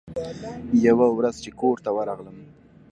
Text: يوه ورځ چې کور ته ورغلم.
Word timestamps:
يوه 0.85 1.07
ورځ 1.17 1.35
چې 1.43 1.49
کور 1.59 1.77
ته 1.83 1.89
ورغلم. 1.97 2.37